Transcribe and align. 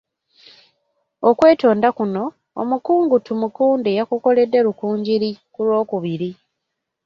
Okwetonda 1.29 1.89
kuno, 1.97 2.23
omukungu 2.61 3.15
Tumukunde, 3.25 3.89
yakukoledde 3.97 4.57
Rukungiri 4.65 5.31
ku 5.53 5.59
Lwokubiri. 5.65 6.31